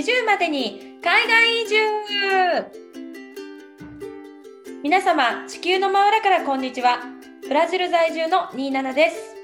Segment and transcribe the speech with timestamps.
[0.00, 1.76] 40までに海外移住
[4.82, 7.00] 皆様、地球の真裏からこんにちは。
[7.46, 9.36] ブラジル在住の27です。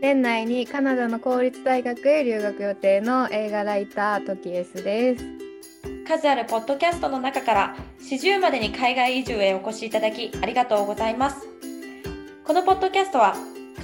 [0.00, 5.24] 年内にカナダの公立大学へ留学予定の映画ライタートキエスです。
[6.06, 7.76] 数あるポッドキャストの中から
[8.08, 11.44] 40までに海外移住へお越しいただきありがとうございます。
[12.44, 13.34] このポッドキャストは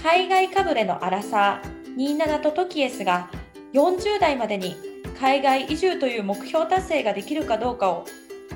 [0.05, 3.29] 海外かぶれのアラサー27とトキエスが
[3.73, 4.88] 40代までに
[5.21, 8.07] 海外移住という目標達成ができるかどうかを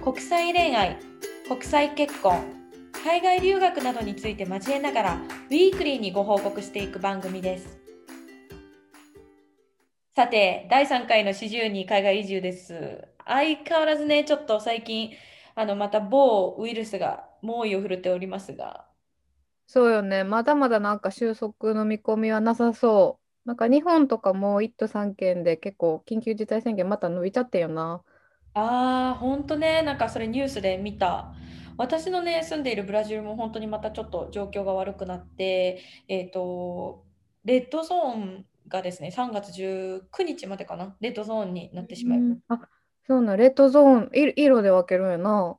[0.05, 0.97] 国際恋愛、
[1.49, 2.41] 国際結婚、
[3.05, 5.15] 海外留学などについて交えながら
[5.51, 7.81] ウィークリーにご報告していく番組です。
[10.15, 13.09] さて、第3回の40に海外移住です。
[13.27, 15.11] 相変わらずね、ちょっと最近、
[15.57, 18.87] あの、また某ウイルスが猛威を振るっておりますが、
[19.67, 20.23] そうよね。
[20.23, 23.22] まだまだなんか収束の見込みはなさそう。
[23.45, 28.03] なんか日本とかも1都3県で結構緊急事態宣言また伸びちゃってんよな。
[28.55, 31.35] ああ、ほんとね、なんかそれニュースで見た。
[31.79, 37.05] 私のね、住んでいるブラジルも本当にまたちょっと状況が悪くなって、えっと、
[37.45, 42.43] レッドゾーンがですね、3月19日までかな、レッドゾーンになってしまいます。
[42.49, 42.69] あ、
[43.07, 45.59] そうなん、レッドゾーン、い色で分けるんやな。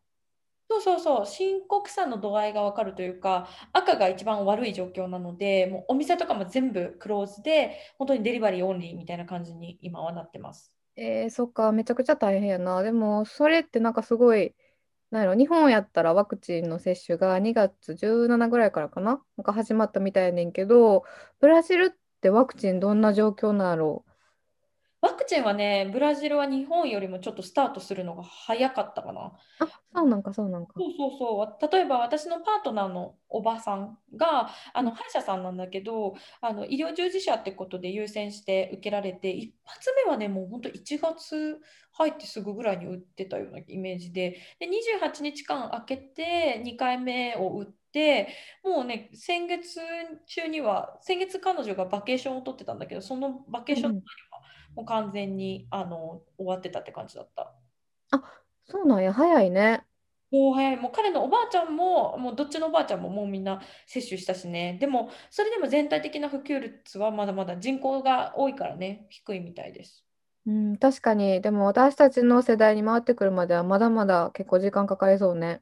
[0.74, 10.74] そうそうそう、深刻さの度合いが分かるというか、赤が一番悪い状況なので、もうお店とかも全部クローズで、本当にデリバリーオンリーみたいな感じに今はなってます。
[10.96, 12.82] えー、そっか、めちゃくちゃ大変やな。
[12.84, 14.56] でも、それってなんかすごい、
[15.12, 21.04] なんやろ、日本やったらワクチンの接種が2月17ぐらいからかな、なんか始まったみたいやねんけど、
[21.40, 24.06] ブラジルってワクチンどんな状況なんやろ？
[25.04, 29.34] ワクチンはね、ブラジルは日本よりもちょっとスタートするのが早かったかな。
[29.60, 30.72] あ、そうなんか、そうなんか。
[30.78, 31.72] そうそうそう。
[31.74, 41.60] 例えば私のパートナーのおばさんがあの歯医者さんなんだけど、あの医療従事者ってことで優先して受けられて、一発目はね、もう本当1月
[41.92, 44.70] 入ってすぐぐらいに打ってたようなイメージで、で
[45.02, 48.30] 28日間空けて2回目を打って、
[48.64, 49.82] もうね、先月
[50.28, 57.54] 中には、先月彼女がバケーションを取ってたんだけど、そのバケーションの時はもう完全にあの終わってたって感じだった。
[58.12, 58.24] あ、
[58.66, 59.86] そうなんや、早いね。
[60.32, 64.78] もう早い、もう彼のおばあちゃんも、もうどっちのおばあちゃんももうみんな接種したしね。
[64.80, 70.06] でも、それでも全体的な普及率はまだまだ人口が多いからね、低いみたいです。
[70.46, 75.62] うん、確かに、でも私たちの世代に回ってくるまではまだまだ結構時間かかりそうね。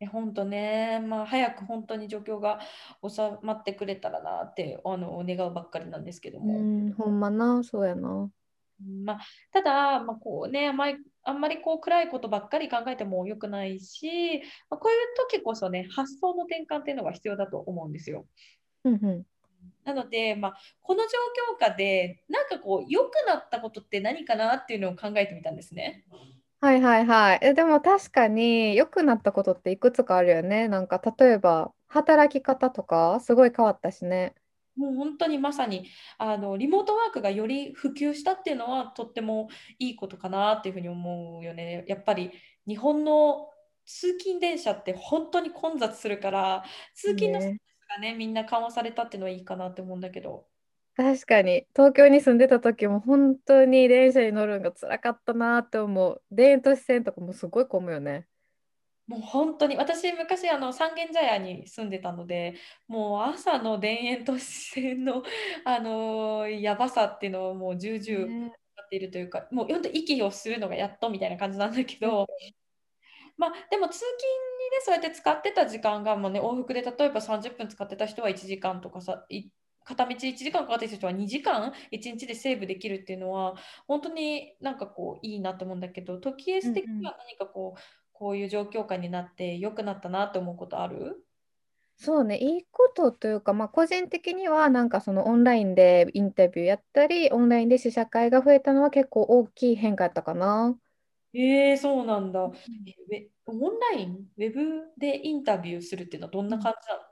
[0.00, 2.60] え、本当ね、まあ、早く本当に状況が
[3.08, 6.68] 収まってくれたらなってあの願うばっかりなんですけどうも。
[6.88, 8.28] ん、ほんまな、そうやな。
[8.80, 9.18] まあ、
[9.52, 14.98] ただ、まあこうね、あんまり、あんまりこう暗いことばっかり考えても良くないし、まあ、こういう
[15.30, 18.26] 時こそね、発想の転換っていうのが必要だと思うんですよ。
[18.84, 19.26] うんうん。
[19.84, 21.08] なので、まあ、この状
[21.56, 26.04] 況下で、なんかこう、良くなったことって何かなっていうのを考えてみたんですね。
[26.60, 27.38] はいはいはい。
[27.42, 30.68] え、でも確かに良くなったことっていくつかあるよね。
[30.68, 34.34] なんか例えば働き方とかすごい変わったしね。
[34.78, 41.84] もう本当にまさにあのリモートワークがより普及したっていうのはとってもいいことかなっていうふうに思うよね。
[41.88, 42.32] やっぱり
[42.66, 43.50] 日本の
[43.86, 47.60] 通勤電車って本当に混雑するから、通勤のストレね。
[47.86, 50.46] スがね、みんな緩和されたっていうのはいいかなって思うんだけど。
[50.96, 56.22] 確かに東京に住んでた時も本当に電車に乗るのが辛かったなって思う。
[56.36, 58.26] 田園都市線とかもすごい混むよね。
[59.08, 62.54] もう本当に私昔あの三軒茶屋に住んでたので
[62.86, 65.22] もう朝の田園都市線の、
[65.64, 68.50] あのーやばさっていうのをもう重々分ね。
[68.50, 72.26] かっているというかもう本当息をするのがやっとみたいな感じなんだけど
[73.38, 79.48] まあでも通勤にねそうやって使ってた時間がもうね往復で例えば30分使ってた人は1時間とかさい
[79.84, 83.54] 片道1時間かかってた人は2時間1日でセーブできるっていうのは
[83.86, 87.80] 本当になんかこういいなと思うんだけど時エス的には何かこう
[88.18, 91.24] こういう状況下になって良くなったなと思うことある？
[91.96, 100.76] そうね、いいことというか、まあ、個人的にはなんかそのオンラインでインタビューやったり、オンラインで試写会が増えたのは結構大きい変化やったかな。
[101.34, 102.40] えー、そうなんだ。
[102.40, 102.52] うん。
[103.12, 104.60] えウェオンライン、ウェブ
[104.96, 107.02] でインタビューするっていうのはどんうなん感じなの？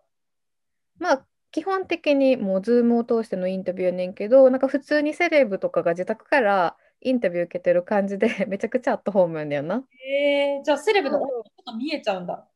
[0.98, 6.76] まあ、基本的にもう Zoom を通してのインタビューやねんけど、なんか普通にセレブとかが自宅から
[7.08, 9.84] インタビュー受けてる感じで、 めちゃくちゃアットホームやねんな。
[10.04, 11.38] えー、じゃあセレブのそう。
[11.38, 12.48] 音ちょっと見えちゃうんだ。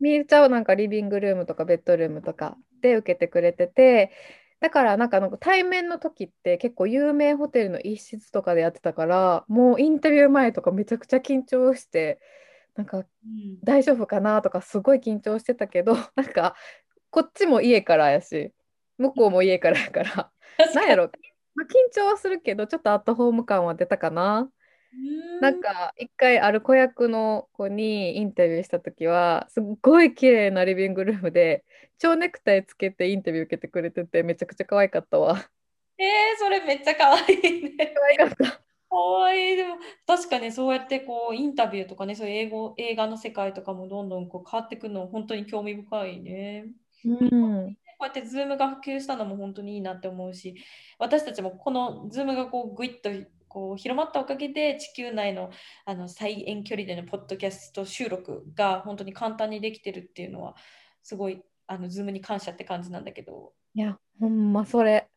[0.00, 4.12] 見えちゃうなんかリビングルームとかベッドルームとかで受けてくれてて、
[4.60, 12.20] だからなんかなんか対面の時って結構有名ホテルの一室とかでやってたから、もうインタビュー前とかめちゃくちゃ緊張して、
[12.76, 16.54] なんかうん、大丈夫かなとかすごい緊張してたけど、 なんか
[17.10, 18.52] こっちも家からやし、
[18.98, 20.74] 向こうも家からやから、確かに。
[20.76, 21.10] なんやろ、
[21.58, 24.48] まあ、緊張はするけど、ちょっとアットホーム感は出たかな。
[25.40, 31.64] なんか、一回ある子役の子にインタビューしたときは、すっごい綺麗なリビングルームで、
[31.98, 35.50] 蝶ネクタイつけてインタビュー受けてくれてて、めちゃくちゃ可愛かったわ。
[35.98, 37.92] えー、それめっちゃ可愛いね。
[37.92, 38.62] 可愛かった。
[38.88, 39.56] 可愛い。
[39.56, 46.66] でも、確かにそうやってこう、インタビューとかね、そういう英語、映画の世界とかもどんどんこう変わっていくの、本当に興味深いね。
[47.04, 47.76] うん。
[47.98, 50.54] こうやってズームが普及したのも本当にいいなって思うし、
[50.98, 53.10] 私たちもこのズームがこうグイッと
[53.48, 55.50] こう広まったおかげで地球内の
[55.84, 60.54] あの最遠距離でのポッドキャスト収録が本当に簡単にできてるっていうのは
[61.02, 63.52] すごいあのズームに感謝って感じなんだけど。
[63.74, 65.08] いや、ほんまそれ。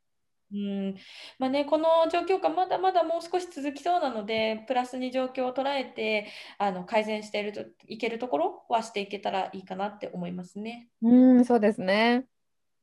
[0.53, 0.95] うん
[1.39, 10.89] まあね、この状況がまだまだもう少し続きそうなので、プラスに状況を捉えてあの改善しているといけるところはしていけたらいいかなって思いますね。
[11.01, 12.25] うん、そうですね。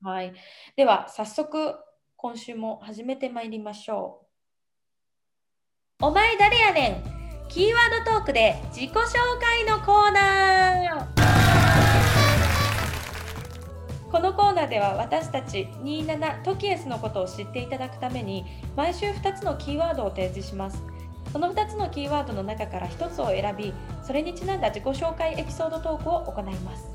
[0.02, 0.32] はい。
[0.76, 1.74] では、早速、
[2.16, 4.28] 今週も始めてまいりましょう。
[6.00, 8.96] お前誰やねんキーワードトークで自己紹
[9.40, 11.18] 介のコーナー
[14.12, 18.44] このコーナーでは私たち27トキエスのことを知っていただくために
[18.76, 20.80] 毎週2つのキーワードを提示します。
[21.32, 23.74] その2つのキーワードの中から1つを選び、
[24.04, 26.86] それにちなんだ自己紹介エピソードトークを行います。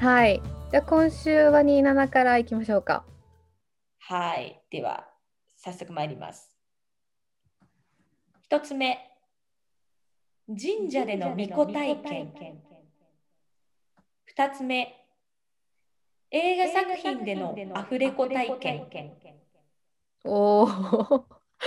[0.00, 0.40] はい。
[0.72, 3.04] じゃあ今週は27からいきましょうか。
[3.98, 4.58] はい。
[4.70, 5.06] では、
[5.54, 6.50] 早速参ります。
[8.40, 8.98] 一つ目、
[10.48, 12.32] 神社での巫女体験。
[14.24, 14.96] 二つ目、
[16.30, 18.86] 映画作品でのアフレコ体験。
[20.24, 20.68] おお、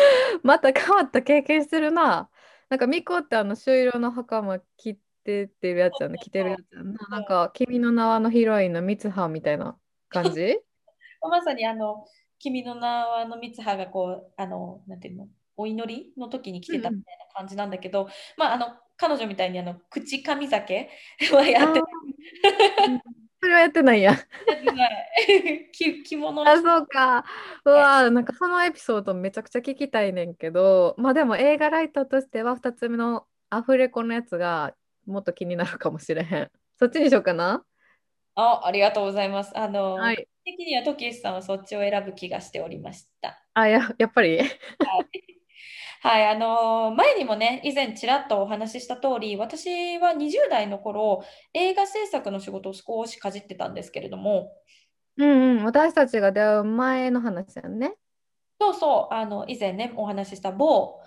[0.42, 2.32] また変わった経験してるな。
[2.70, 6.94] なんか巫女ってあの朱色の袴着てってるやつやな、着てるやつやな。
[7.10, 9.78] なんか、君の名はのヒロインの三葉みたいな
[10.10, 10.60] 感じ？
[11.22, 12.06] まさにあの、
[12.40, 15.28] 君の名はの三葉がこう、あの、なんていうの、
[15.58, 18.68] お祈りの時に来てたみたいな感じなんだけど、うん、まあ、あの、
[18.98, 20.90] 彼女みたいにあの口噛酒
[21.34, 21.82] はやって
[23.42, 24.12] それはやってないや。
[24.12, 25.70] やってない。
[26.04, 27.24] 着物あ、そうか。
[27.64, 34.76] うわ、なんかそのエピソードめちゃくちゃ聞きたいねんけど、まあでも映画ライトとしては2つ目のアフレコのやつが
[35.06, 36.52] もっと気になるかもしれへん。
[36.78, 37.64] そっちにしようかな。
[38.36, 39.58] あ、ありがとうございます。
[39.58, 43.42] あの、はい、的にはトキシさんはそっちを選ぶ気がしておりました。
[43.54, 44.40] あ、や、やっぱり？
[46.02, 51.24] はい、あの前にもね、以前ちらっとお話しした通り、私は20代の頃、
[51.54, 54.52] 映画制作の仕事を少しかじってたんですけれども、
[55.18, 57.96] うんうん、私たちが出会う前の話だよね。
[58.62, 61.00] そうそう、あの以前ね、お話しした某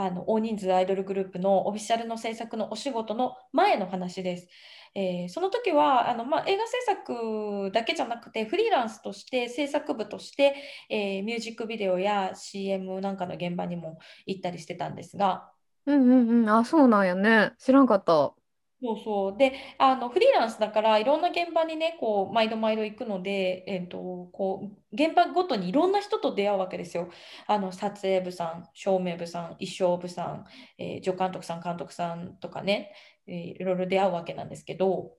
[0.00, 4.48] あの大人数アイドルグループのオフィシャルの制作のお仕事の前の話です。
[4.94, 10.54] えー、その時はあの、まあ、映画制作だけじゃなくてフリーランスとして制作部として、
[10.88, 15.50] えー、ミュージックビデオや CM なんかの現場にも行ったりしてたんですが。
[15.86, 17.52] うんうんうん、あ、そうなんやね。
[17.58, 18.37] 知らんかった。
[18.80, 19.36] そうそう。
[19.36, 27.10] で、あの、フリーランスだから、いろんな現場にね、こう、毎度毎度行くので、えっと、こう、現場ごとにいろんな人と出会うわけですよ。
[27.48, 30.44] あの、撮影部さん、照明部さん、衣装部さん、
[30.78, 32.94] えー助監督さん、監督さんとかね、
[33.26, 35.16] えーいろいろ出会うわけなんですけど、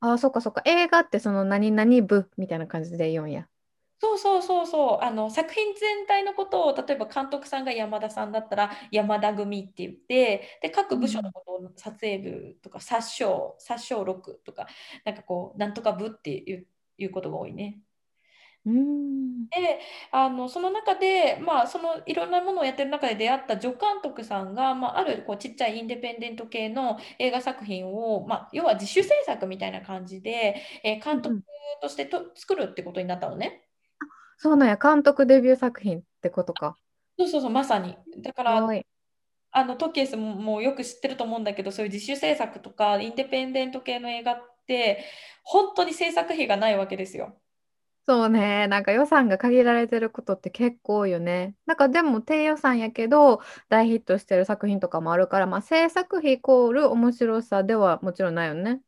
[0.00, 0.62] あ、そっかそっか。
[0.64, 3.48] 映画ってその何々部みたいな感じで言うんや。
[4.00, 13.24] そうそうそうそう、あの作品全体のことを、例えば監督さんが山田さんだったら山田組って言って、で各部署のことを撮影部とか殺傷、
[13.58, 14.68] 殺傷6とか、
[15.04, 17.80] なんかこう、なんとか部っていういうことが多いね。
[18.66, 19.80] うんで、
[20.12, 31.42] あのその中で、まあ、そのいろんなものをやってる中で出会った助監督さんが、まあ、あるこうちっちゃいインデペンデント系の映画作品を、まあ、要は自主制作みたいな感じで、えー監督
[31.82, 33.67] としてと作るってことになったのね。
[34.38, 36.76] そうなんや、監督デビュー作品ってことか。
[37.18, 37.96] そうそうそう、まさに。
[38.22, 38.68] だから、
[39.50, 45.04] あのトキエスももうよく知ってると思うんだけど、そういう自主制作とか、インデペンデント系の映画って、
[45.42, 47.40] 本当に制作費がないわけですよ。
[48.06, 51.54] そうね、なんか予算が限られてることって結構多いよね。
[51.66, 58.80] なんかでも低予算やけど大ヒットしてる作品とかもあるから、まあ制作費イコール面白さではもちろんないよね。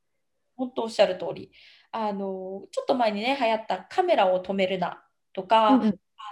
[0.57, 1.51] 本当おっしゃる通り。
[1.93, 5.89] あの、ちょっと前にね、流行ったカメラを止めるなとか、うんうん、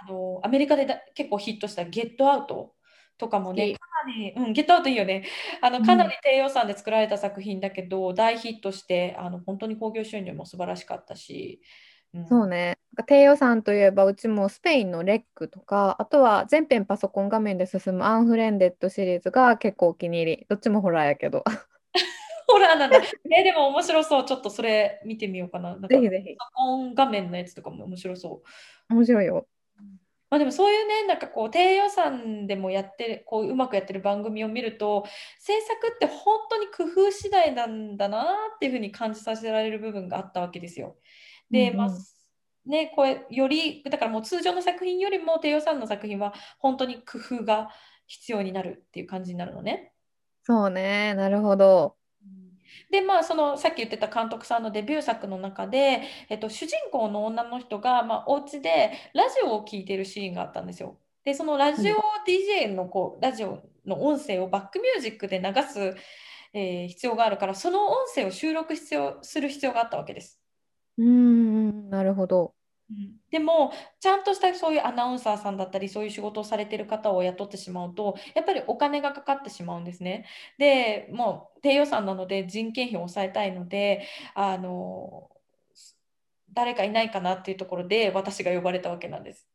[0.07, 2.73] あの、アメリカでだ結構ヒットしたゲットアウト
[3.17, 5.25] とかもね、かなり、うん、ゲットアウトいいよね。
[5.61, 11.61] あの、かなり低予算で作られた作品だけど、大ヒットして、あの、本当に興行収入も素晴らしかったし、
[12.13, 12.77] うん、そうね。
[13.05, 20.45] 低予算といえば、うちもスペインのレックとか、あとは全編パソコン画面で進むアンフレンデッドシリーズが結構お気に入り。
[20.49, 21.43] どっちもホラーやけど。
[22.51, 23.01] ホラーなんだ。
[23.35, 24.25] えでも面白そう。
[24.25, 25.71] ちょっとそれ見てみようかな。
[25.71, 26.35] なんかぜひぜひ。
[26.37, 28.41] パソコン画面のやつとかも面白そ
[28.89, 28.93] う。
[28.93, 29.47] 面白いよ。
[30.29, 35.05] まあでもそういうね、なんかこう低予算でもやってる、こううまくやってる番組を見ると、
[35.39, 38.23] 制作って本当に工夫次第なんだな
[38.55, 40.97] っていうふうに感じさせられる部分があったわけですよ。
[41.49, 41.89] で、まあ。
[42.65, 47.69] ね、これより、だからもう通常の作品よりも低予算の作品は本当に工夫が
[48.05, 49.93] 必要になるっていう感じになるのね。
[50.43, 51.95] そうね、なるほど。
[52.87, 60.97] うんで、まあ、そのさっき言ってた監督さんのデビュー作の中で、えっと、主人公の女の人が、まあ、お家でラジオを聞いてるシーンがあったんですよ。
[61.23, 65.95] で、そのラジオうん DJ のこうラジオの音声をバックミュージックで流す、
[66.53, 70.39] えー必要があるから、その音声を収録必要する必要があったわけです。
[70.97, 72.53] うん、なるほど。
[72.89, 80.25] うんでも、ちゃんとしたそういうアナウンサーさんだったり、そういう仕事をされてる方を雇ってしまうと、やっぱりお金がかかってしまうんですね。
[80.57, 85.29] で、もう低予算なので人件費を抑えたいので、あの、
[86.51, 89.47] 誰かいないかなっていうところで私が呼ばれたわけなんです。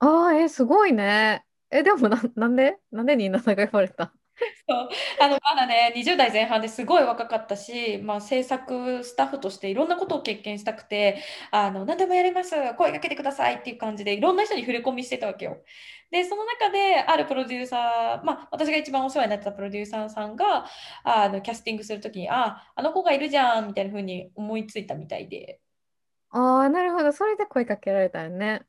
[0.00, 1.44] ああ、え、すごいね。
[1.70, 2.78] え、でもな、なんで？
[2.90, 4.12] なんでニーナさんが言われた？
[4.68, 4.88] そう
[5.20, 15.62] あのまだね、20代前半ですごい若かったし、まあ、制作スタッフとしていろんなことを経験したくて、あの何でもやります、声かけてくださいっていう感じで、いろんな人に触れ込みしてたわけよ。
[16.10, 20.66] で、その中で、あるプロデューサー、まあ、私が一番お世話になってたプロデューサーさんが、
[21.04, 25.60] あのキャスティングするときに、あ、あの子がいるじゃんみたいな風に思いついたみたいで。
[26.30, 27.12] ああ、なるほど。
[27.12, 28.66] それで声かけられたよね。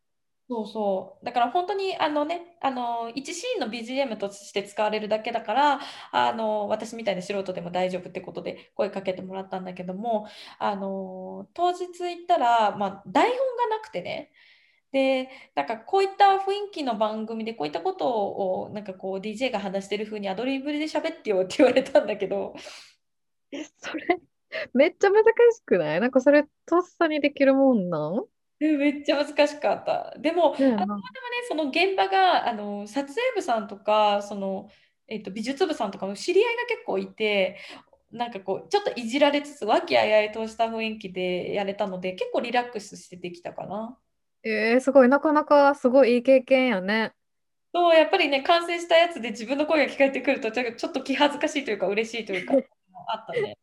[0.49, 1.25] そうそう。
[1.25, 5.79] だから本当にあのね、あの1シーンの BGM として使われるだけだから、
[6.11, 10.27] あの私みたいな素人でも大丈夫ってことで声かけてもらったんだけども、
[10.59, 13.37] あの当日行ったら、まあ、台本
[13.69, 14.31] がなくてね、
[14.91, 22.53] で、なんかこういった雰囲気の番組でこういったことをなんかこう DJ が話してる風にアドリブで喋ってよって言われたんだけど、
[23.79, 24.19] それ、
[24.73, 26.01] めっちゃ難しくない？
[26.01, 28.25] なんかそれ、とっさにできるもんなん？
[28.77, 30.15] めっちゃ難しかった。
[30.19, 30.77] でも、あねえな。
[30.77, 34.69] たまたまね、その現場が、あの、撮影部さんとか、その、
[35.07, 37.57] えっと、美術部さんとかの知り合いが結構いて、
[38.11, 43.99] なんかこう、ちょっといじられつつ、和気あいあいとした雰囲気でやれたので、結構リラックスしてできたかな。
[44.43, 47.13] えー、すごい、なかなかすごいいい経験やね。
[47.73, 52.53] そう、やっぱりね、完成したやつで自分の声が聞かれてくると、ちょっと気恥ずかしいというか、嬉しいというか、
[53.07, 53.57] あったね。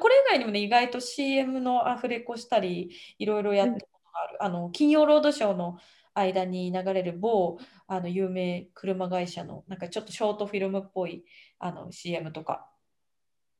[0.00, 4.44] これ以外にもね、意外と CM のアフレコしたり、いろいろやうんったことがある。
[4.44, 5.78] あの、金曜ロードショーの
[6.14, 11.24] 間に流れる某あの有名車会社の、なんかちょっとショートフィルムっぽい
[11.58, 12.70] あの CM とか、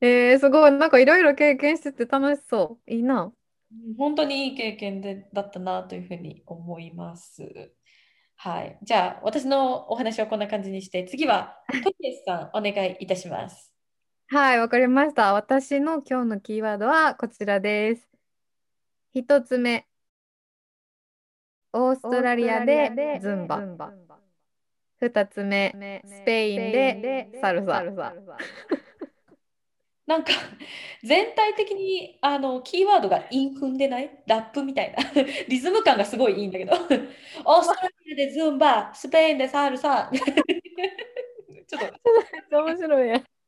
[0.01, 2.91] えー、すごい、なんかいろいろ経験してて楽しそう。
[2.91, 3.25] いいな。
[3.25, 7.73] うん本当にいい経験でだったなというふうに思います。
[8.35, 8.79] はい。
[8.83, 13.73] じゃあ、私のお話はこんな感じにして、次は、 トキエスさん、お願いいたします。
[14.29, 15.35] はい、わかりました。
[15.35, 18.09] 私の今日のキーワードはこちらです。
[19.13, 19.87] 一つ目、
[21.73, 23.59] オーストラリアででズンバ。
[23.59, 23.93] ズンバ。
[25.01, 27.67] 二つ目、ス目、ペインでサでルサ。
[27.67, 28.15] サルサ。
[30.07, 30.33] なんか
[31.05, 34.11] 全体的にあのキーワードが韻踏んでない？
[34.27, 34.99] ラップみたいな
[35.49, 36.73] リズム感がすごいいいんだけど
[37.45, 40.11] オーストラリアでズンバ、スペインでサルサ
[41.69, 43.40] ちょっとめっちゃ面白いやん。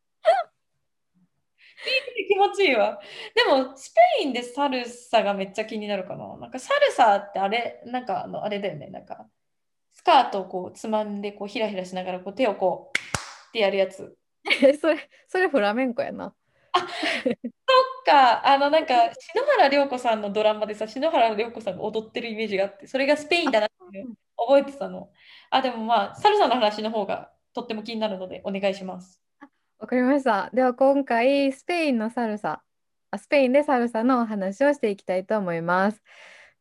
[2.29, 2.99] 気持ちいいわ。
[3.35, 6.37] でもスペインでサルサがめっちゃ気になるかな？
[6.39, 8.89] なんかサルサってあれ、なんかあのあれだよね。
[8.89, 9.27] なんか
[9.93, 14.17] スカートをこうつまんでこうひらひらしながらこう手をこうってやるやつ。
[14.63, 16.35] え、 それ、それフラメンコやな。
[18.05, 24.05] か、あのなんか篠原涼子さんのドラマでさ、篠原涼子さんが踊ってるイメージがあって、それがスペインだなって
[24.37, 25.11] 覚えてたの。
[25.51, 29.22] あ、でもまあ、サルサの話の方がとっても気になるのでお願いします。
[29.83, 30.49] わかりました。
[30.55, 32.63] では今回、スペインのサルサ、
[33.11, 36.01] あスペインでサルサのお話をしていきたいと思います。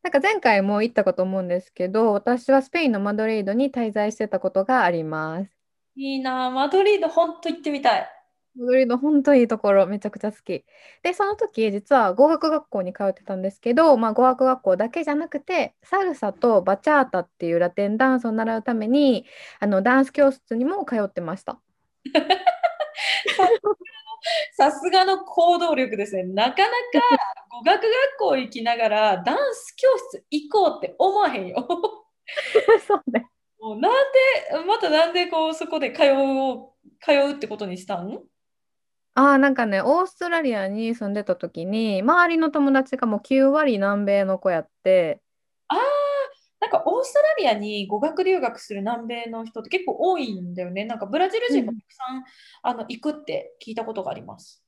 [0.01, 5.51] なんか前回も言ったかと思うんですけど、私はスペインのマドリードに滞在してたことがあります。
[5.95, 8.09] いいなあ、マドリード、本当行ってみたい。
[8.55, 10.65] マドリード本当いいところ、めちゃくちゃ好き。
[11.03, 19.27] で、その時、実は語学学校に通ってたんですけど、まあ、語学学校だけじゃなくて、サルサとバチャータっていうラテンダンスを習うために、
[19.59, 21.59] あのダンス教室にも通ってました。
[24.55, 26.23] さすがの行動力ですね。
[26.23, 26.75] なかなか
[27.49, 31.67] 語学学校行きながらダンス教室行こうって思わへんよ。
[32.87, 33.27] そうね。
[33.59, 38.23] もうなんで、またなんでこうそこで通う、通うってことにしたん？
[39.13, 45.21] ああ、なんかね、オーストラリアに住んでた時に、周りの友達がもう9割南米の子やって、
[46.61, 50.85] なんかオーストラリアに語学留学する南米の人って結構多いんだよね。
[50.85, 52.23] なんかブラジル人もたうんくさん
[52.61, 54.63] あの行くって聞いたことがあります。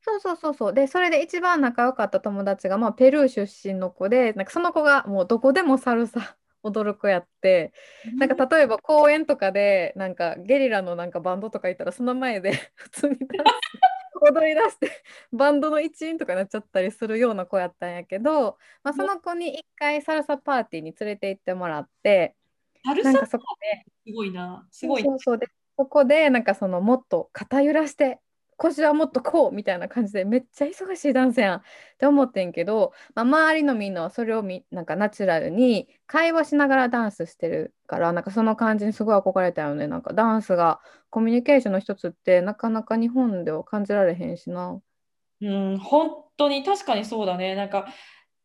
[0.00, 0.72] そうそうそうそう。
[0.72, 7.72] で、それで一番仲良かった友達が、まあ、ペルー出身の子で、なんかその子がもうどこでもサルサ踊る子やって
[8.18, 13.91] なんか例えば公園とかでなんかゲリラのなんかバンドとかいたらその前で 普通にダンス
[14.22, 14.90] 踊り出して
[15.32, 22.36] バンドの一員とかになっちゃったりするような子やったんやけど、まあ、その子に一回サルサパーティーに連れて行ってもらって
[22.84, 24.66] サルサパーティーすごいな。
[24.70, 25.02] すごい。
[25.02, 28.20] そうそうでそこでなんかそのもっと肩揺らして
[28.62, 31.62] 腰はもっとこうみたいな感じでめっちゃ忙しいダンスやんっ
[31.98, 44.80] て思ってんけど、まあ、周りのみんなはそれをみなんかナチュラルに会話しながらダンスしてるからなんかその感じにすごい憧れたよねなんかダンスがコミュニケーションの一つってなかなか日本では感じられへんしな。
[45.40, 47.56] うん、本当に確かにそうだね。
[47.56, 47.88] なんか、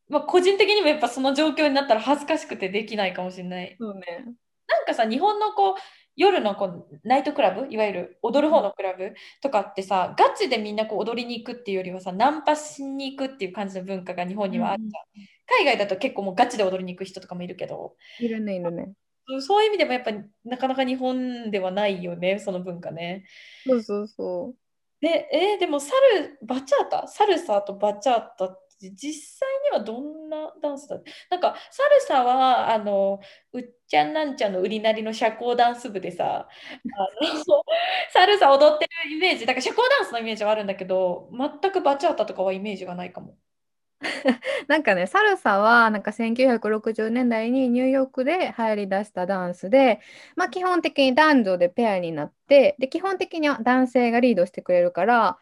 [0.09, 3.75] まあ、個人的にもやっぱその状況になったら恥ずかしくてできないかもしれない。
[3.79, 4.25] そうね。
[4.67, 5.75] なんかさ、日本のこう
[6.17, 15.03] 夜のこうナイトクラブ、いわゆる踊る方のクラブとかってさ、ガチでみんなこう踊りに行くっていうよりはさ、ナンパしに行くっていう感じの文化が日本にはあるじゃん。
[15.59, 18.93] 海外だと結構もうガチで踊りに行く人とかもいるけど、いるねいるね。
[19.41, 20.11] そういう意味でもやっぱ
[20.43, 23.25] なかなか日本ではないよね、その文化ね。
[23.65, 24.55] そうそうそう。
[24.99, 33.19] で、えーでもサル、バチャータ、サルサとバチャータって実際にはどんなダンスだなんかサルサはあの
[33.53, 36.47] うっちゃんなんちゃんの売りなりの社交ダンス部でさ、
[38.11, 43.37] サルサ踊ってるイメージ、だから社交ダンスのイメージはあるんだけど、全くバチャータとかはイメージがないかも。
[44.67, 50.01] なんかね、サルサはなんか1960年代にニューヨークで流行りだしたダンスで、
[50.35, 55.37] まあ、基本的に男女でペアになってで基本的には男性がリードしてくれるから、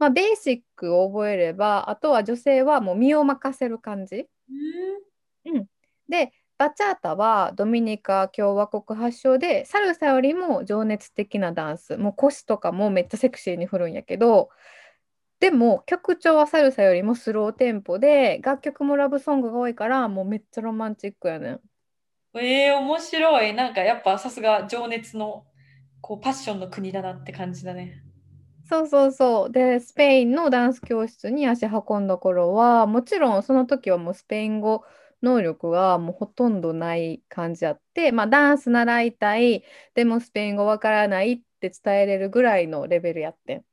[0.00, 4.26] まあ、ベーシックを覚えればあとは女性はもう身を任せる感じ。
[5.44, 5.66] うん、
[6.08, 14.50] でバチャータはドミニカ共和国発祥でサルサよりも情熱的なダンスもう腰とかもめっちゃセクシーに振るんやけど
[15.38, 21.60] でも曲調はサルサよりもスローテンポで楽曲もラブソングが多いからもうめっちゃロマンチックやねん。
[22.38, 23.54] えー、面白い。
[23.54, 25.46] なんかやっぱさすが情熱の
[26.00, 28.02] こうパッションの国だなって感じだね。
[28.70, 29.52] そうそうそう。
[29.52, 34.84] で、スペインのダンス教室に足運んだ頃は、もちろんその時はもうスペイン語
[35.22, 43.64] 能力がもうほとんどない感じあって、まあダンス習いたい、でもスペイン語わからないって伝えれるぐらいのレベルやってん。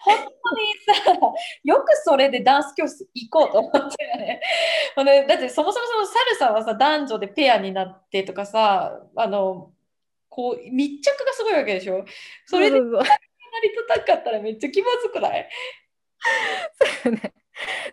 [0.00, 0.74] 本当に
[1.04, 1.32] さ、
[1.64, 4.40] よくそれでダンス教室行こうと思ってるよね。
[4.96, 9.73] もうねだってそもそもそのサルサはさ、男女でペアになってとかさ、あの、
[10.34, 12.04] こう密着がすごいわけでしょ？
[12.44, 15.48] それでなりたかったらめっちゃ気まずくない？
[17.04, 17.32] そうよね。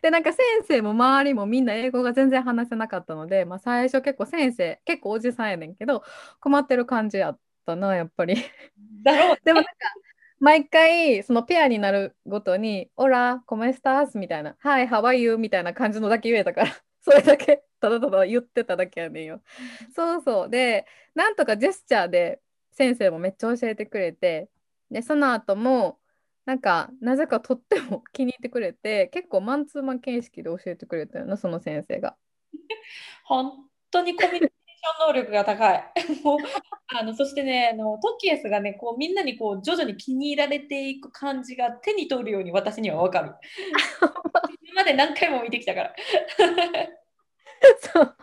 [0.01, 6.03] で、なんか先生も周りもみんな英語が全然話せなかったので、まあ最初結構先生、結構おじさんやねんけど、
[6.39, 8.43] 困ってる感じやったな、やっぱり。
[9.03, 9.71] だろうでもなんか、
[10.39, 19.41] 毎回、そのペアになるごとに、オラ、コメスタースみたいな、はい、ハワイユーみたいな感じのだけ言えたから、 それだけ、ただただ言ってただけやねんよ。
[19.95, 20.49] そうそう。
[20.49, 20.85] で、
[21.15, 24.49] なんとかジェスチャーで先生もめっちゃ教えてくれて、
[24.91, 25.99] で、その後も、
[26.45, 32.15] なんか、なぜかとっても気に入ってくれて、結構マンツーマン形式で教えてくれたよな、その先生が。
[33.25, 35.83] 本当にコミュニョン能力が高い。
[36.23, 36.39] もう
[36.95, 43.33] あのそしてねあの、トキエスがね、こうみんなにこう徐々に気に入られていく感じが手に取るように私には分かる。
[44.63, 45.95] 今まで何回も見てきたから。
[47.93, 48.17] そう。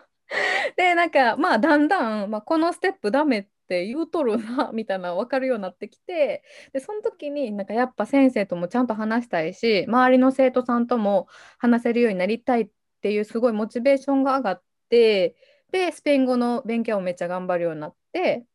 [0.77, 6.43] で、なんか、まあ、だんだん、まあ、このステップダメって言うとるな、みたいなの分かるようになってきて、
[6.73, 12.69] で、その時に、なんかやっぱ先生ともちゃんと話したいし、周りの生徒さんとも話せるようになりたいっ
[13.01, 15.37] ていう、すごいモチベーションが上がって、
[15.71, 18.47] で、スペイン語の勉強をめっちゃ頑張るようになって、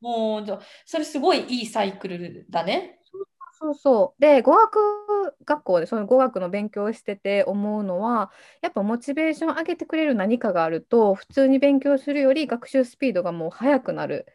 [0.00, 3.00] もうじゃあそれすごいいいサイクルだね。
[3.52, 4.20] そうそう。
[4.20, 14.26] で、語学学校でその語学の勉強をしてて思うのは、やっぱモチベーション上げてくれる何かがあると、普通に勉強するより学習スピードがもう速くなる。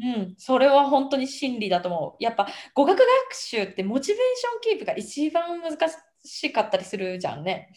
[0.22, 2.22] ん、それは本当に真理だと思う。
[2.22, 5.76] やっぱ語学学習ってモチベーションキープが一番難
[6.24, 7.70] しかったりするじゃんね。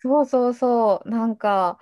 [0.00, 1.08] そうそうそう。
[1.10, 1.78] なんか、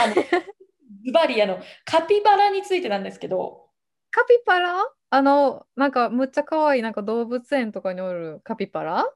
[0.00, 0.14] あの
[1.06, 3.68] ズバリあのカピバラについてなんですけど。
[4.10, 4.74] カピバラ？
[5.10, 9.06] あの、なんかむっちゃ可愛いなんか動物園とかにおるカピバラ？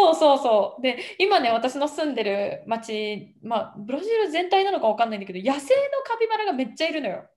[0.00, 0.82] そうそうそう。
[0.82, 7.28] で、今ね、私の住んでる町、まあ、ブラジル全体なのかわかんないんだけど、野生のカピバラがめっちゃいるのよ。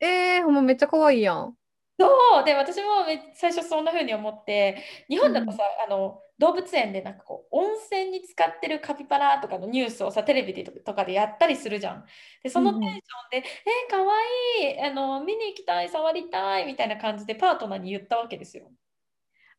[0.00, 1.54] えー、ほんまめっちゃ可愛いやん。
[2.00, 5.58] そうで私もめ最初そんな風に思って日本だとさ、
[5.88, 12.04] うん、あの動物園でなんかこう温泉に使ってるカピバラとかのニュースをさテレビでとかでやったりするじゃん。
[12.44, 14.14] でそのテンションで「うん、えー、かわ
[14.60, 18.70] いいあの見に行きたい触りたい」みたいな感じでパートナーに言ったわけですよ。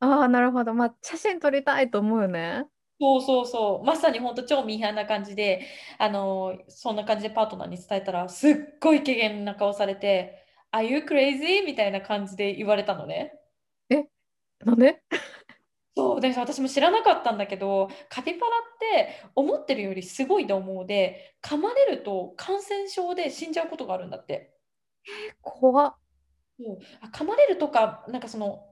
[0.01, 0.73] ああ、なるほど。
[0.73, 2.65] まあ、写真撮りたいと思うよね。
[3.01, 3.85] そうそうそう。
[3.85, 5.65] まさに本当超ミーハーな感じで、
[5.97, 11.65] あのそんな感じでパートナーに伝えたら、すっごい軽減な顔されて、Are you crazy?
[11.65, 13.33] みたいな感じで言われたのね。
[13.89, 14.05] え、
[14.65, 15.01] なんで？
[15.95, 24.53] そうで私も知らなかったんだけどカピバラって思ってるよりすごいと思うで噛まれると感染症で死んじゃうことがあるんだって。
[25.05, 25.95] え怖っ。
[26.57, 28.68] そうあ噛まれるとかなんかその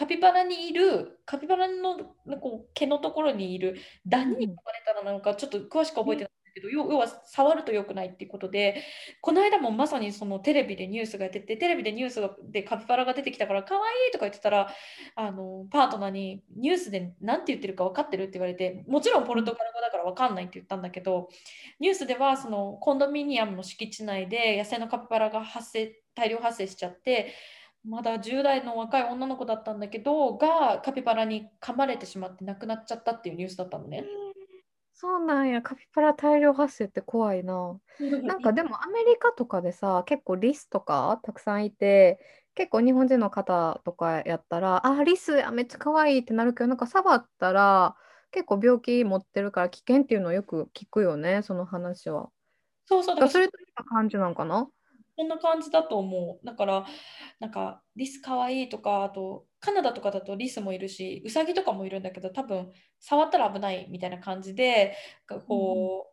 [0.00, 1.98] カピバラにいる、カピバラの
[2.40, 8.82] こう毛のところにいるダニにかかれたらなのか、ちょっと詳しく覚えてないけど、要は触ると良くないっていうことで、
[9.20, 12.18] この間もまさにそのテレビでニュースが出て、テレビでニュース
[12.50, 14.70] でカピバラが出てきたから、かわいいとか言ってたら、
[15.16, 21.28] あのパートナーにニュースで何て言ってるか分かってるって言われて、もちろんポルトガル語だから分かんないって言ったんだけど、
[21.78, 27.34] ニュースではそのコンドミニアムの敷地内で野生のカピバラが発生、大量発生しちゃって、
[27.84, 34.04] まだ10代の若い女の子だったんだけどがカピバラに噛まれてしまって亡くなっちゃったっていうニュースだったのね。
[34.92, 37.80] そうなんや、カピバラ大量発生って怖いな。
[38.22, 42.20] なんかでもアメリカとかでさ、結構リスとかたくさんいて、
[42.54, 47.96] 結構日本人の方とかやったら、あ、リスめっちゃ可愛いってなるけど、なんか触ったら
[48.30, 52.30] 結構病気持ってるから危険っていうのをよく聞くよね、その話は。
[52.84, 54.68] そうそう、だからそれといった感じなんかな？
[55.20, 56.46] そんな感じだと思う。
[56.46, 56.86] だから、
[57.40, 64.96] なんか、リスかわいいとか、あと、カナダとかだとリスもいるし、ウサギとかもいるんだけど、多分、触ったら危ないみたいな感じで、
[65.46, 66.06] こ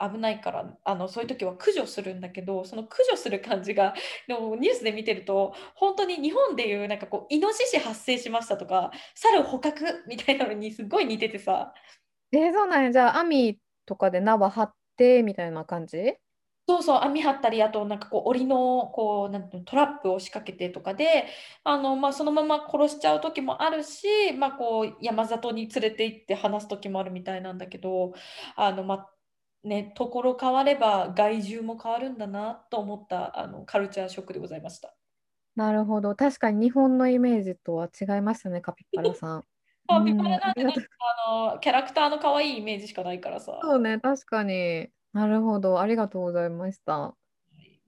[0.00, 3.94] う、うん、危ないから、あの、そういう時は駆除するんだけど、その駆除する感じが、
[4.26, 11.72] でもニュースで見てると、本当に日本でいう、なんかこう、イノシシ発生しましたとか、猿捕獲みたいなのにすごい似ててさ。
[12.32, 12.90] えー、そうなんや。
[12.90, 16.16] じゃあ、網とかで縄張ってみたいな感じ？
[16.68, 21.24] そうそう、網張ったり、あとなんかこう檻のこうなんていうのトラップを仕掛けてとかで、
[21.64, 28.12] あのまあ、そのまま殺しちゃう時もあるし、まあ、こう山里に連れて行って話す時もあるみたいなんだけど、
[28.54, 29.10] あのまあ
[29.64, 34.94] ね、ところ変われば害獣も変わるんだなと思ったあのカルチャーショックでございました。
[35.56, 36.14] なるほど。
[36.14, 39.44] 確かに日本のイメージとは違いましたね、カピバラさん。
[39.88, 43.58] カピバラなんてあのキャラクターの可愛いイメージしかないからさ。
[43.62, 44.90] そうね、確かに。
[45.12, 45.80] なるほど。
[45.80, 47.14] ありがとうございました。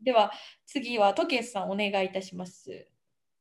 [0.03, 0.33] では
[0.67, 2.87] 次はトケスさんお願いいたします。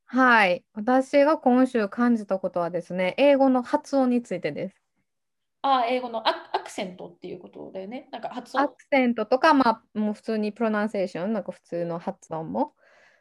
[0.06, 0.66] はい。
[0.74, 4.76] 私が今週感じたことはですね、英語の発音についてです。
[5.62, 8.10] あ、英語のアアクセントっていうことだよね。
[8.12, 8.64] なんか発音。
[8.64, 12.74] アクセントとか、まあ、もう普通にプロナンセーション、なんか普通の発音も。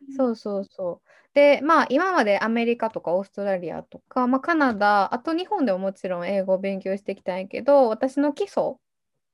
[0.09, 1.09] うん、そうそうそう。
[1.35, 8.77] で、まあ、今までアメリカとかオーストラリアとか、まあ、カナダ、あと日本でももちろん英語を勉強してきたんやけど、私の基礎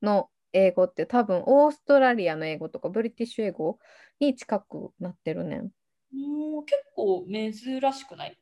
[0.01, 3.79] の英語って多分オーストラリアの英語とかブリティッシュ英語
[4.19, 5.71] に近くなってるねん。
[6.11, 7.53] もう結構珍
[7.93, 8.35] しくない？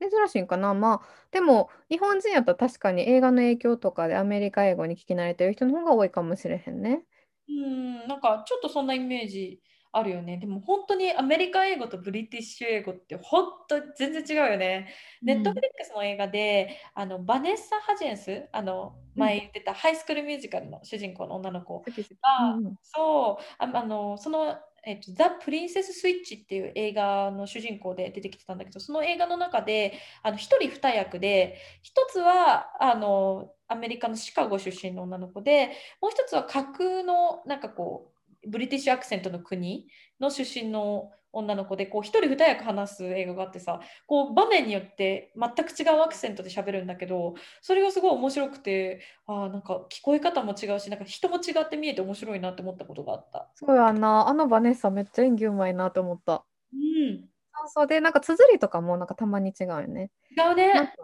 [0.00, 7.04] 珍しいんかなまあでも日本人やったら確かに映画の影響とかでアメリカ英語に聞き慣れてる人の方が多いかもしれへんね。
[7.48, 9.60] うんなんかちょっとそんなイメージ
[9.92, 10.36] あるよね。
[10.38, 14.88] でも本当にアメリカ英語とブリティッシュ英語って本当全然違うよね。
[15.24, 15.60] ネットフうん。
[15.60, 19.20] リックスの映画であのバネッサ・ハジェンス、あのうん。
[19.20, 21.80] 前言ってたハイスクールミュージカルの主人公の女の子
[22.22, 22.76] が、んうん。
[22.82, 39.88] そう、あ、あのその、えっと、ザ・プリンセス・スイッチっていう映画の主人公で出てきてたんだけど、その映画の中であの一人二役で、一つはあのアメリカのシカゴ出身の女の子で、もう一つは架空のなんかこうブリティッシュアクセントの国
[40.20, 53.48] の出身の女の子でこう一人二役話す映画があってさこう場面によって全く違うアクセントで喋るんだけどそれがすごい面白くてあなんか聞こえ方も違うしなんか人も違って見えて面白いなって思ったことがあった。
[53.54, 54.28] そうやんな。
[54.28, 56.44] あのバネッサめっちゃ演技うまいなと思った。
[56.72, 57.86] うん、そうそう。
[57.86, 60.10] で、なんか綴りとかもなんかたまに違うよね。
[60.36, 60.94] 違うね。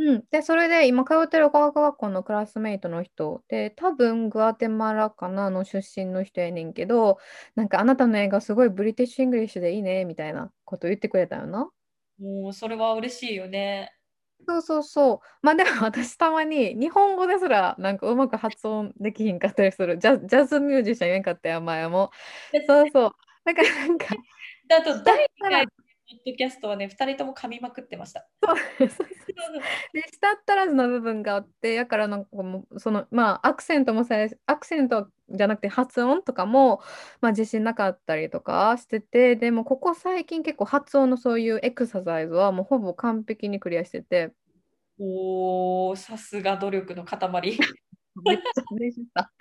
[0.00, 0.24] うん。
[0.30, 7.18] で、それで今通ってる語学学校のクラスメイトの人で、多分グアテマラかなの出身の人やねんけど、
[7.54, 11.70] なんかあなたの英語すごい British English でいいね、みたいなこと言ってくれたよな。
[12.18, 13.92] もうそれは嬉しいよね。
[14.48, 15.18] そうそうそう。
[15.42, 19.98] まあでも私たまに日本語ですらなんかうまく発音できひんかったりする。
[19.98, 22.10] ジャ、ジャズミュージシャン言えんかったよ、前も。
[22.66, 23.10] そうそう。
[23.44, 24.06] だからなんか、
[24.68, 25.72] であ と第2たら、回の
[26.10, 28.26] ポッドキャストはね2人とも噛みまくってました。
[29.92, 36.80] で、したったらずの部分があって、だからなんかもう、その、まあ、アクセントもさえ、アクセントじゃなくて発音とかも、
[37.20, 44.32] まあ、自信なかったりとかしてて、でも、ここ最近結構発音のそういうエクササイズはもうほぼ完璧にクリアしてて、
[44.98, 47.58] おー、さすが努力の塊。
[48.24, 49.32] めっちゃ嬉しかった。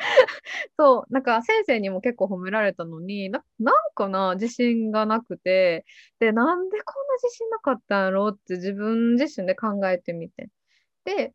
[0.78, 5.86] そう、なんか先生にも結構褒められたのに、な、なんかな、自信がなくて、
[6.20, 10.50] で、なんでこんな自信なかったんやろうって自分自身で考えてみて。
[11.06, 11.34] で、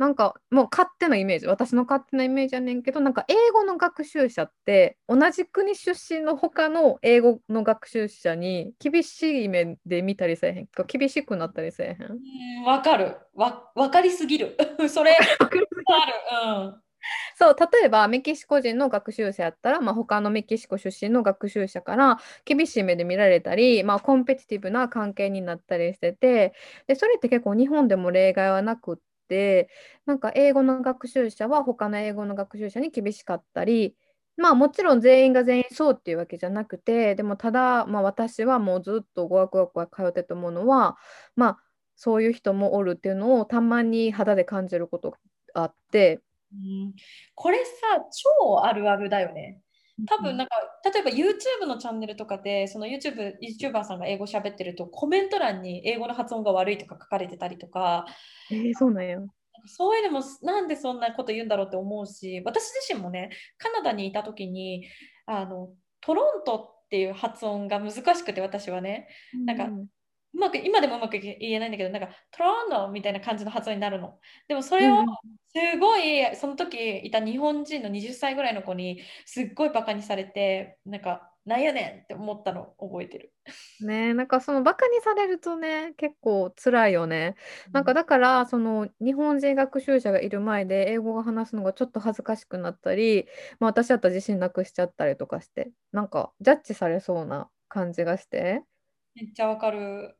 [0.00, 12.12] なんかもう勝手なイメージ、私の勝手なイメージやねんけど、なんか英語の学習者って同じ国出身の他の英語の学習者に厳しい目で見たりせえへんか、厳しくなったりせえへん？
[12.12, 13.18] うん、わかる。
[13.34, 14.56] わ、わかりすぎる。
[14.88, 16.80] それ、ある。
[17.36, 26.54] そう、例えばメキシコ人の学習者やったら、まあ、他のメキシコ出身の学習者から厳しい目で見られたり、まあ、コンペティティブな関係になったりしてて、
[26.86, 28.96] で、それって結構日本でも例外はなくっ
[29.30, 29.70] て、
[30.06, 33.96] なんか英語の学習者は他の英語の学習者に厳しかったり、
[34.36, 40.96] まあもちろん全員が全員そうっていうわけじゃなくて、でもただ、まあ、私はもうずっと語学学校通ってたものは、
[41.36, 41.58] まあ
[41.96, 45.18] そういう人もおるっていうのをたまに肌で感じることが
[45.54, 46.20] あって、
[46.52, 46.94] うん、
[47.34, 47.72] これさ、
[48.10, 49.60] 超あるあるだよね。
[50.06, 58.06] 多分なんか、例えば YouTube のチャンネルとかで、その YouTube、YouTuber さんが英語喋ってると、コメント欄に英語の発音が悪いとか書かれてたりとか、
[58.50, 59.18] えー、そうなんや。
[59.66, 64.86] そういうのもなんでそんなこと言うんだろうって思うし、私自身もね、カナダにいた時に、
[65.26, 69.86] あの、トロントっていう発音が難しくて、私はね、うなんか、ん
[70.34, 74.20] うまく、今でもうまく言えないんだけど、なんか、トロントみたいな感じの発音になるの。
[74.48, 74.96] でもそれを、
[75.52, 83.32] すごい、その時いた日本人の20歳ぐらいの子に、すっごいバカにされて、なんか、なんやねんって思ったの覚えてる。
[83.80, 87.34] ねえ、なんかそのバカにされるとね、結構辛いよね。
[87.72, 93.26] なんかだから、その日本人学習者がいる前で英語が話すのがちょっと恥ずかしくなったり、
[93.58, 98.62] まあ、私だったら自信なくしちゃったりとかして、なんかジャッジされそうな感じがして。
[99.14, 100.19] めっちゃわかる。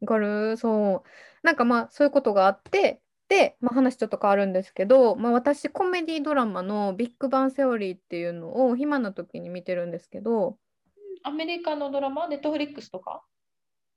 [0.00, 1.08] わかるそう。
[1.42, 10.56] なんかまあそういうことがあって、で、まあ、話ちょっと変わるんですけど、まあ、私コメディドラマのビッグバンセオリーっていうのを暇な時に見てるんですけど、
[11.22, 13.22] アメリカのドラマ、ネットフリックスとか？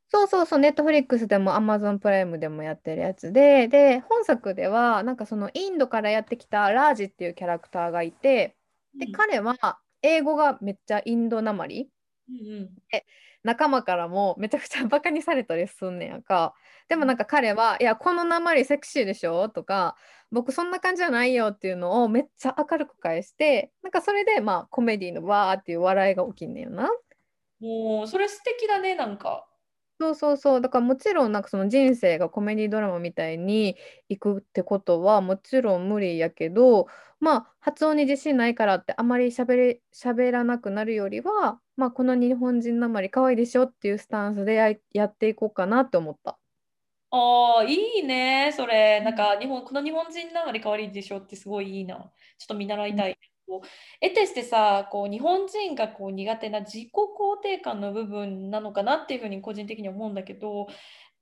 [0.09, 8.55] そうそうそう、ネットフリックスでもアマゾンプライムでもやってるやつで、で、本作では、なんかそのインドからやってきたラージっていうキャラクターがいて、
[8.99, 9.11] で、うん。
[9.13, 11.89] 彼は英語がめっちゃインドなまり
[12.29, 12.75] うんうん。
[12.91, 13.05] で、
[13.43, 16.53] 仲間からもめちゃくちゃバカにされたりすんねやんか。
[16.87, 19.95] でうんもなんか彼は、いや、このなまりセクシーでしょとか、
[20.31, 26.89] 僕そんな感じじゃないよっていうのをめっちゃ明るく返して、なんかそれでまあコメディのわーっていう笑いが起きんねんよな。
[27.59, 29.47] もう、それ素敵だね、なんか。
[30.03, 30.61] そうそうそう。
[30.61, 33.77] だからもちろんなんかその人生がコメディドラマみたいに
[34.09, 36.87] 行くってことはもちろん無理やけど、
[37.19, 46.37] まあ発音に自信ないからってあまり喋れ、喋らなくなるよりは、まあこの日本人なまり可愛いでしょっていうスタンスでや、やっていこうかなって思った。
[47.11, 48.99] ああ、いいね、それ。
[48.99, 51.95] うんなんか、日本、この日本人ながり可愛いでしょってすごいいいな。
[52.39, 53.19] ちょっと見習うんいたい。
[53.47, 53.67] こう
[54.01, 60.67] 得てしてさ、こう日本人がこう苦手な自己肯定感の部分なのかなっていうふうに個人的に思うんだけど、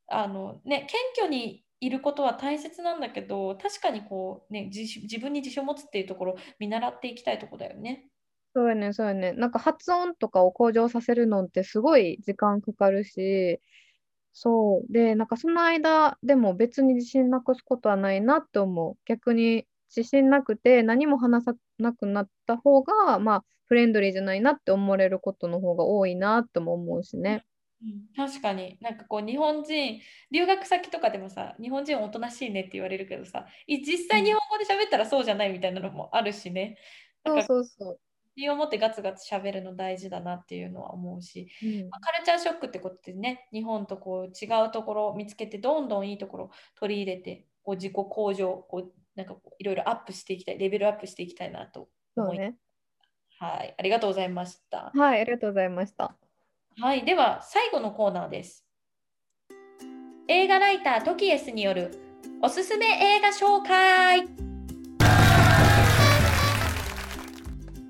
[0.08, 4.86] あのね、謙虚にいることは大切なんだけど、確かにこうね、自、
[5.20, 8.08] 分に自信を持つっていうところ、見習っていきたいとこだよね。
[8.54, 9.32] そうやね、そうやね。
[9.34, 13.60] なんか発音とかを向上させるのってすごい時間かかるし、
[14.34, 14.94] そう。
[14.94, 18.98] で、なんかその間でも別に自信なくすことはないなって思う。
[19.06, 27.46] 逆に自信なくて何も話さなくなった方が、まあ、フレンドリーじゃないなって思われることの方が多いなっても思うしね。
[27.82, 30.00] うん、確かになんかこう日本人
[30.30, 36.78] 留学先とかでもさ日本人おとなしいねって言われるけどさ実際日本語で喋ったらそうじゃないみたいなのもあるしね
[37.26, 37.98] そうかそうそ
[38.36, 41.66] 自信を持ってガツガツ喋るの大事だなっていうのは思うし、う。
[41.66, 41.90] うん。
[41.90, 52.48] まあカルチャーショックってことでね日本とこう違うところを見つけてどんどんいいところを取り入れてこう自己向上こうなんかいろいろアップしていきたいレベルアップしていきたいなと思います。
[52.48, 52.56] そうね。
[53.40, 54.92] はい、ありがとうございました。
[54.94, 56.16] はい、ありがとうございました。
[56.80, 58.66] はい、では最後のコーナーです。
[60.28, 61.92] 映画ライタートキエスによる
[62.42, 64.28] おすすめ映画紹介。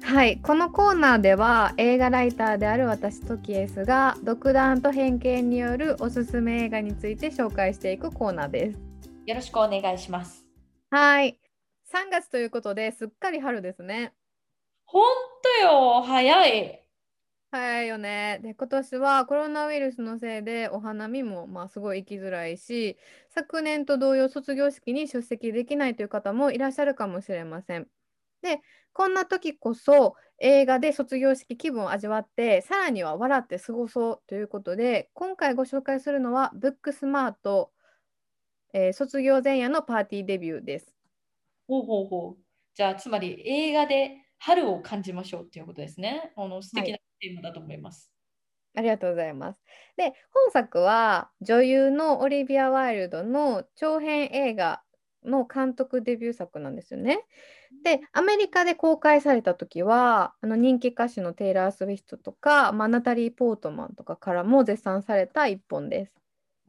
[0.03, 8.79] はい、このコーナーでは映画ライターである私トキエスが独断と偏見によるおすすめ映画について紹介していくコーナーです。
[9.25, 10.50] よろしくお願いします。
[10.93, 11.39] はい、
[11.85, 14.11] 3月ということですっかり春ですね。
[14.83, 15.03] ほん
[15.41, 16.85] とよ、早い。
[17.49, 18.41] 早いよね。
[18.43, 22.97] で、今年はコロナウイルスのせいでお花見もまあすごい行きづらいし、
[23.29, 27.87] 昨年と同様卒業式に出席できないという方もいらっしゃるかもしれません。
[28.41, 28.59] で、
[28.91, 37.71] こんな時こそ映画で卒業式気分を味わって、さらには笑って過ごそうということで、今回ご紹介するのはブックスマート、
[38.73, 40.93] えー卒業前夜のパーティーデビューです。
[41.67, 42.43] ほうほうほう。
[42.75, 46.33] じゃあ、つまり映画で春を感じましょうっていうことですね。
[46.35, 46.85] あの素はい。
[46.85, 48.11] 敵なテーマだと思います。
[48.75, 49.59] ありがとうございます。
[49.97, 54.81] で、本作は女優のオリビア・ワイルドの長編映画
[55.23, 57.25] の監督デビュー作なんですよね。
[57.83, 66.20] で、アメリカで公開された時は、あの人気歌手のテイラー・スウィフトとか、まあ、ナタリー・ポートマンとかからも絶賛された一本です。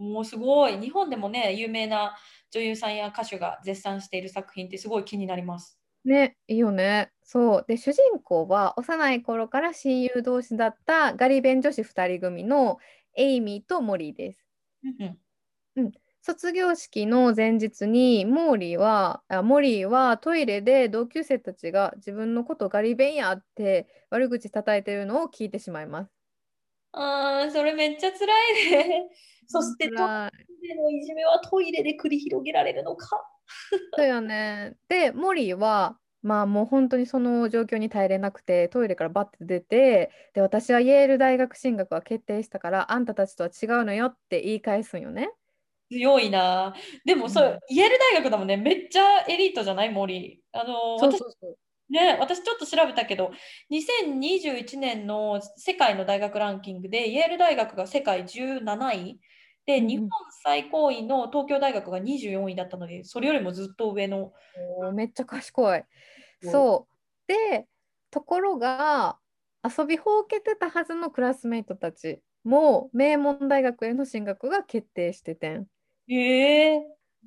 [0.03, 0.79] もうすごい。
[0.81, 2.17] 日本でもね、有名な
[2.51, 5.79] 女優さんや歌手が絶賛している作品ってすごい気になります。
[6.05, 7.13] ね、いいよね。
[7.23, 7.65] そう。
[7.69, 12.79] で、主人公は幼い頃から親友同士だったガリ勉女子2人組の
[13.15, 14.45] エイミーとモリーです。
[14.85, 15.21] うんうん
[15.77, 26.13] うん、卒業式の前日にモーリーは、あ、モリーはトイレで同級生たちが自分のことガリ勉やって悪口叩いてるのを聞いてしまいます。
[26.93, 29.09] ああ、それめっちゃ辛いね。
[29.53, 29.95] そしてト。
[29.95, 33.21] イレのいじめはトイレで繰り広げられるのか？
[33.97, 34.75] そうよね。
[34.89, 45.31] で、モリーは、まあもう本当にその状況に耐えれなくて、トイレからバッて出て、で、私はイェール大学進学は決定したから、あんたたちとは違うのよって言い返すんよね。
[45.91, 46.75] 強いな。
[47.05, 47.77] でもそう、うん。
[47.77, 48.57] イェール大学だもんね。
[48.57, 49.91] めっちゃエリートじゃない？
[49.91, 50.43] 森。
[50.53, 51.57] あの、そう私、そうそう。
[51.91, 53.33] ね、私ちょっと調べたけど、
[53.71, 59.21] 2021年の世界の大学ランキングで、イェール大学が世界17位
[59.67, 60.09] で、日本。
[60.45, 64.33] 最高位の東京大学が24位だったので、それよりもずっと上の。
[64.93, 65.81] めっちゃ賢い。
[65.81, 65.87] こ
[66.41, 67.29] そう。
[67.29, 67.67] で、
[68.11, 69.19] ところが、
[69.65, 75.67] 遊びほうけてたはずのクラスメイトたちも、名門大学への進学が決定しててん。
[76.09, 76.81] え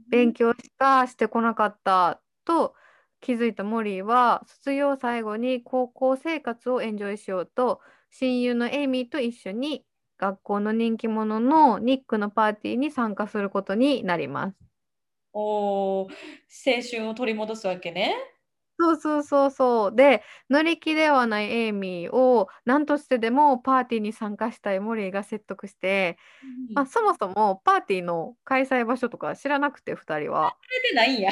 [0.09, 2.75] 勉強しかしてこなかったと
[3.21, 7.79] 気づいたモリーは卒業最後に高校生活をエンジョイしようと
[8.11, 9.85] 親友のエイミーと一緒に
[10.17, 14.57] 学校の人気者のニックのパーティーに参加することになります。
[15.33, 18.15] おー、青春を取り戻すわけね。
[18.79, 19.95] そうそうそうそう。
[19.95, 26.17] で、乗り気ではないエイミーを何としてでもパーティーに参加したいモリーが説得して、
[26.73, 26.89] まあ、うん。
[26.89, 30.57] そもそもパーティーの開催場所とか知らなくて2人は。
[30.61, 31.31] それでないんや。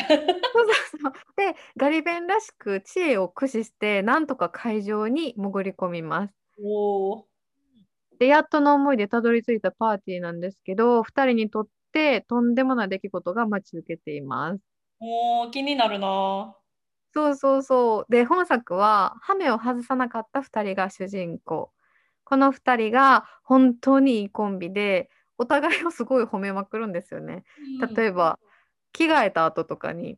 [0.53, 1.13] そうそうそう。
[1.35, 6.33] で、ガリ勉らしく知恵を駆使して、なんとか会場に潜り込みます。
[6.61, 7.23] おー、
[8.23, 14.61] で、やっとの思いでたどり着いたパーティーなんですけど、2人にとってとんでもない出来事が待ち受けています。
[15.01, 16.55] おー、気になるな。
[17.13, 18.11] そうそうそう。
[18.11, 21.73] で、本作は、ハメを外さなかった2人が主人公。
[22.23, 27.43] この2人が本当にいいコンビで、お互いをすごい褒めまくるんですよね。
[27.81, 27.93] うん。
[27.93, 28.39] 例えば、
[28.93, 30.17] 着替えた後とかに、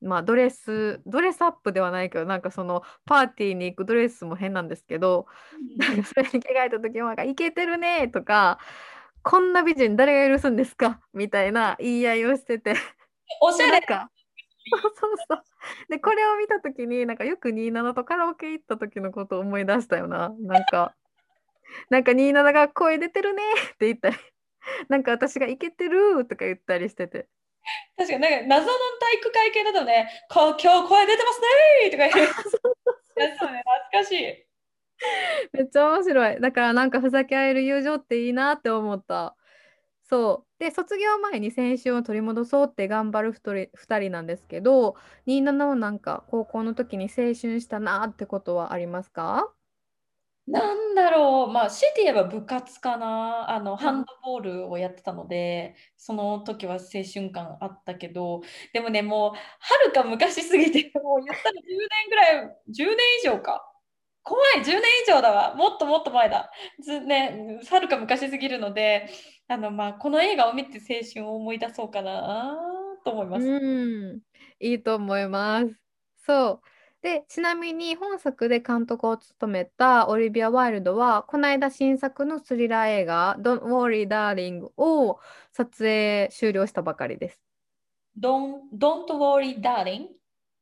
[0.00, 5.26] まあ、ドレス、ドレスアップではないけど、なんかそのパーティーに行くドレスも変なんですけど、
[5.78, 8.58] なんかそれに着替えた時もなんか、イケてるねとか、
[9.22, 11.00] こんな美人誰が許すんですか？
[11.12, 12.80] みたいな言い合いをしてて、で、
[13.40, 13.80] おしゃれ。
[13.80, 14.10] か、
[14.70, 15.42] そうそうそう。
[15.88, 20.32] で、これを見た時に、なんかよく27とカラオケ行った時のことを思い出したよな。
[20.40, 20.94] なんか、
[21.90, 23.42] なんか27が声出てるね
[23.74, 24.16] って言ったり、
[24.88, 27.28] なんか私がイケてるとか言ったりしてて。
[27.96, 32.26] 確かになんか謎の体育会系だとね、こ今日声出てますねーとか言う
[33.18, 34.46] やつだね、懐かしい。
[35.52, 36.40] めっちゃ面白い。
[36.40, 39.36] だからなんかふざけ合える友情っていいなって思った。
[40.04, 40.64] そう。
[40.64, 44.96] で、卒業前に青春を取り戻そうって頑張る2人、二人なんですけど、
[45.26, 49.55] 27はなんか高校の時に青春したなってことはありますか？
[50.46, 53.50] なんだろう、まあ、強いて言えば部活かな。
[53.50, 58.42] あの、うんハンドボールをやってたので、その時は青春感あったけど、
[58.72, 63.72] でもね、もう、はるか昔すぎて、 もう言ったら10年ぐらい、10年以上か。
[64.22, 65.54] 怖い、10年以上だわ。
[65.56, 66.50] もっともっと前だ。
[66.80, 69.08] ず、ね、はるか昔すぎるので、
[69.48, 72.56] あの、まあ、この映画を見て青春を思い出そうかな
[73.04, 73.46] と思います。
[73.46, 73.58] う
[74.16, 74.20] ん、
[74.60, 75.76] いいと思います。
[76.24, 76.75] そう。
[77.06, 85.20] で、ちなみに本作で監督を務めたオリビア・ワイルドは、この間新作のスリラー映画、Don't Worry Darling を
[85.52, 87.40] 撮影終了したばかりです。
[88.18, 90.08] Don't, don't worry, darling?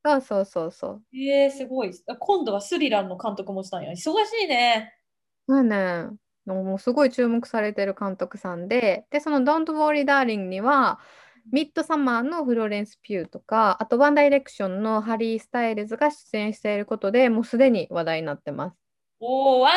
[0.04, 1.02] そうそうそうそう。
[1.14, 1.92] えー、すごい。
[2.18, 3.92] 今度はスリラーの監督もしたんや。
[3.92, 4.04] 忙し
[4.44, 4.92] いね。
[5.46, 6.10] まあね、
[6.44, 11.00] もうすごい注目されてる監督さんで、で、その Don't Worry Darling には、
[11.52, 18.76] ミッドサマーのフローレンス・ピューとか、あとワンダイレクションのハリー・スタイルズが出演していることでもうすでに話題になってます。
[19.20, 19.72] おー、ワン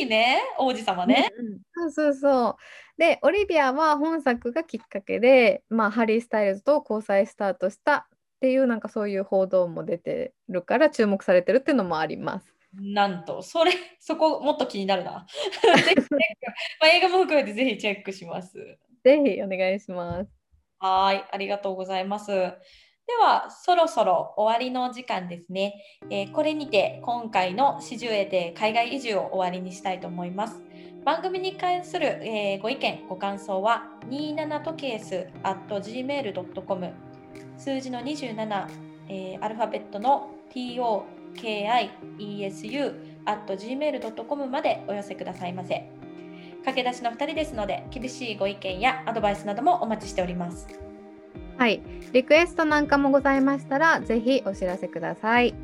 [0.00, 0.40] ディね。
[0.58, 1.30] 王子様ね。
[1.38, 2.56] うんうんそうそうそう。
[3.00, 12.52] で、オリビアは本作がきっかけで、まあ、ハリー・スタイルズと交際スタートしたっていう、なんかそういう報道も出てるから注目されてるっていうのもあります。
[12.74, 15.26] なんと、それ、そこもっと気になるな。
[15.30, 16.08] ぜひチェック、
[16.80, 18.78] まあ、映画も含めてぜひチェックします。
[19.04, 20.37] ぜひお願いします。
[20.80, 22.30] はい、ありがとうございます。
[23.08, 25.82] では、そろそろ終わりの時間ですね。
[26.10, 30.62] えーこれにて今回の始終へて海外移住を終わりにしたいと思います。
[31.04, 36.92] 番組に関する、えーご意見、ご感想は27トケース at gmail.com
[37.56, 38.68] 数字の27、
[39.08, 41.02] えーアルファベットの tokiesu
[43.24, 45.97] at gmail.com までお寄せくださいませ。
[46.64, 50.66] 駆け出しの2人ですので、厳しいご意見やアドバイスなどもお待ちしております。
[51.56, 51.82] はい。
[52.12, 55.54] リクエストなんかもございましたら、ぜひお知らせください。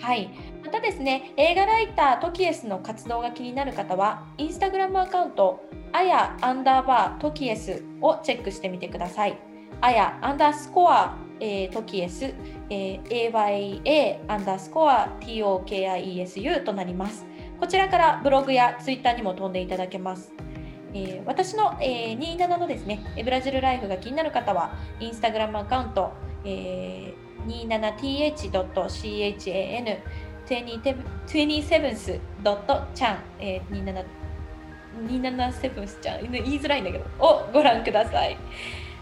[0.00, 0.30] はい。
[0.64, 9.38] またですね、映画ライタートキエスの活動が気になる方は、インスタグラムアカウント、あやアンダーバートキエスをチェックしてみてください。
[9.80, 12.34] あやアンダースコア、えートキエス、
[12.70, 17.26] えー AYA アンダースコア TOKIESU となります。
[17.60, 20.32] こちらからブログやツイッターにも飛んでいただけます。
[20.94, 26.12] えー私の、えー27のですね、ブラジルライフが気になる方は、インスタグラムアカウント、
[26.44, 29.98] えー、27th.chan
[31.26, 34.04] 27th.chan、えー、27
[35.06, 38.36] 27ちゃん言いづらいんだけどをご覧ください。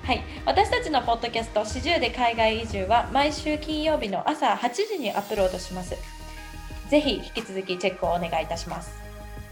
[0.03, 6.16] はい、私たちのポッドキャスト「始終で海外移住」は毎週金曜日の朝8時にアップロードします。
[6.89, 8.93] ぜひ引き続きチェックをお願いいたします。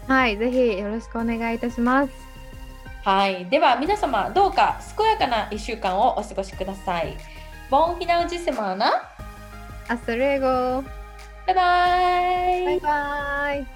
[0.07, 0.37] はい。
[0.37, 2.11] ぜひよろしくお願いいたします。
[3.03, 7.15] はい、では皆様どうか健やかな1週間をお過ごしください。
[7.69, 8.91] ボンフィナウジセマーナ
[9.87, 10.83] アストレゴ
[11.45, 13.74] バイバイバイバイ